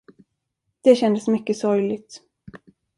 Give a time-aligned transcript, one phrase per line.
[0.83, 2.21] Det kändes mycket sorgligt.